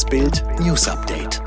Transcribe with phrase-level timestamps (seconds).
[0.00, 1.42] Das Bild News Update.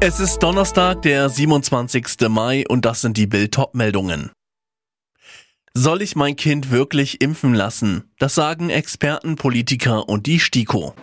[0.00, 2.30] Es ist Donnerstag, der 27.
[2.30, 4.30] Mai und das sind die Bild meldungen
[5.74, 8.10] Soll ich mein Kind wirklich impfen lassen?
[8.18, 10.94] Das sagen Experten, Politiker und die STIKO.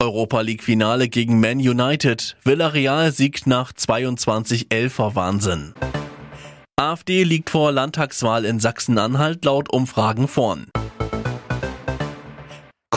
[0.00, 2.36] Europa League Finale gegen Man United.
[2.42, 5.74] Villarreal siegt nach 22-11er Wahnsinn.
[6.74, 10.66] AfD liegt vor Landtagswahl in Sachsen-Anhalt laut Umfragen vorn.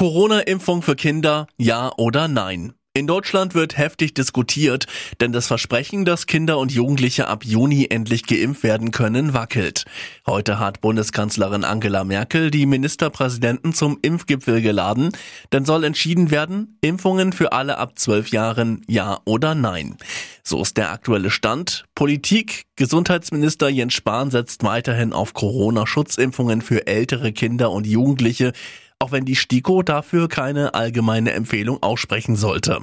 [0.01, 2.73] Corona-Impfung für Kinder, ja oder nein?
[2.95, 4.87] In Deutschland wird heftig diskutiert,
[5.21, 9.85] denn das Versprechen, dass Kinder und Jugendliche ab Juni endlich geimpft werden können, wackelt.
[10.25, 15.11] Heute hat Bundeskanzlerin Angela Merkel die Ministerpräsidenten zum Impfgipfel geladen,
[15.53, 19.97] denn soll entschieden werden, Impfungen für alle ab zwölf Jahren, ja oder nein.
[20.43, 21.85] So ist der aktuelle Stand.
[21.93, 28.53] Politik, Gesundheitsminister Jens Spahn setzt weiterhin auf Corona-Schutzimpfungen für ältere Kinder und Jugendliche,
[29.01, 32.79] auch wenn die STIKO dafür keine allgemeine Empfehlung aussprechen sollte.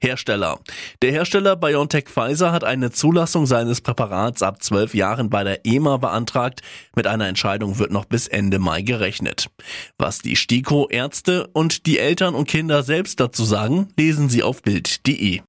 [0.00, 0.58] Hersteller.
[1.02, 5.96] Der Hersteller BioNTech Pfizer hat eine Zulassung seines Präparats ab zwölf Jahren bei der EMA
[5.96, 6.60] beantragt.
[6.94, 9.48] Mit einer Entscheidung wird noch bis Ende Mai gerechnet.
[9.96, 14.62] Was die STIKO, Ärzte und die Eltern und Kinder selbst dazu sagen, lesen Sie auf
[14.62, 15.40] Bild.de.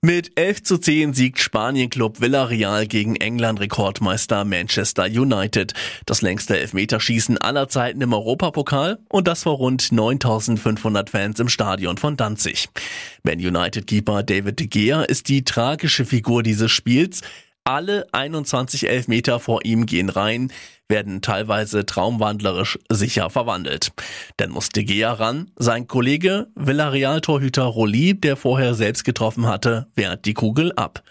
[0.00, 5.74] Mit 11 zu 10 siegt Spanien-Club Villarreal gegen England-Rekordmeister Manchester United.
[6.06, 11.96] Das längste Elfmeterschießen aller Zeiten im Europapokal und das vor rund 9500 Fans im Stadion
[11.96, 12.68] von Danzig.
[13.24, 17.22] Man United-Keeper David de Gea ist die tragische Figur dieses Spiels.
[17.68, 20.50] Alle 21 Elfmeter vor ihm gehen rein,
[20.88, 23.92] werden teilweise traumwandlerisch sicher verwandelt.
[24.38, 25.50] Dann muss De Gea ran.
[25.56, 31.02] Sein Kollege Villarreal-Torhüter Roli, der vorher selbst getroffen hatte, wehrt die Kugel ab.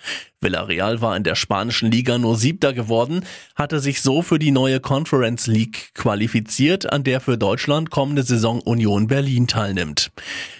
[0.41, 3.23] Villarreal war in der spanischen Liga nur Siebter geworden,
[3.55, 8.61] hatte sich so für die neue Conference League qualifiziert, an der für Deutschland kommende Saison
[8.61, 10.11] Union Berlin teilnimmt.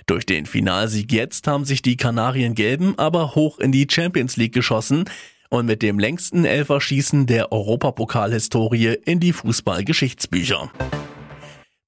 [0.05, 4.53] Durch den Finalsieg jetzt haben sich die Kanarien Gelben aber hoch in die Champions League
[4.53, 5.05] geschossen
[5.49, 10.71] und mit dem längsten Elferschießen der Europapokalhistorie in die Fußballgeschichtsbücher.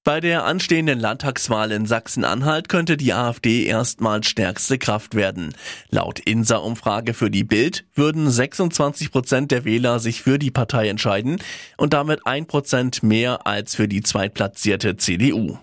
[0.02, 5.54] Bei der anstehenden Landtagswahl in Sachsen-Anhalt könnte die AfD erstmals stärkste Kraft werden.
[5.90, 11.36] Laut INSA-Umfrage für die Bild würden 26 Prozent der Wähler sich für die Partei entscheiden
[11.76, 15.58] und damit ein Prozent mehr als für die zweitplatzierte CDU.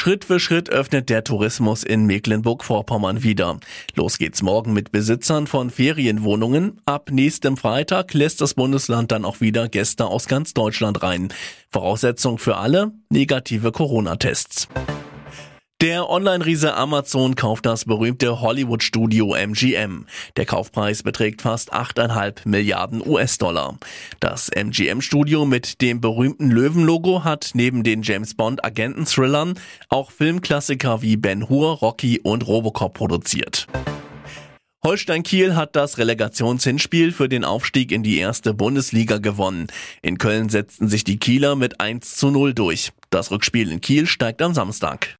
[0.00, 3.60] Schritt für Schritt öffnet der Tourismus in Mecklenburg-Vorpommern wieder.
[3.96, 6.80] Los geht's morgen mit Besitzern von Ferienwohnungen.
[6.86, 11.28] Ab nächstem Freitag lässt das Bundesland dann auch wieder Gäste aus ganz Deutschland rein.
[11.68, 12.92] Voraussetzung für alle?
[13.10, 14.68] Negative Corona-Tests.
[15.80, 20.04] Der Online-Riese Amazon kauft das berühmte Hollywood-Studio MGM.
[20.36, 23.78] Der Kaufpreis beträgt fast 8,5 Milliarden US-Dollar.
[24.20, 29.54] Das MGM-Studio mit dem berühmten Löwen-Logo hat neben den James Bond-Agenten-Thrillern
[29.88, 33.66] auch Filmklassiker wie Ben Hur, Rocky und Robocop produziert.
[34.84, 39.68] Holstein Kiel hat das Relegationshinspiel für den Aufstieg in die erste Bundesliga gewonnen.
[40.02, 42.92] In Köln setzten sich die Kieler mit 1 zu 0 durch.
[43.08, 45.19] Das Rückspiel in Kiel steigt am Samstag.